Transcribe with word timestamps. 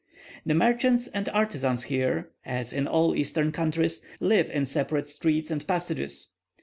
The 0.47 0.55
merchants 0.55 1.05
and 1.09 1.29
artisans 1.29 1.83
here, 1.83 2.31
as 2.43 2.73
in 2.73 2.87
all 2.87 3.15
eastern 3.15 3.51
countries, 3.51 4.01
live 4.19 4.49
in 4.49 4.65
separate 4.65 5.07
streets 5.07 5.51
and 5.51 5.67
passages. 5.67 6.29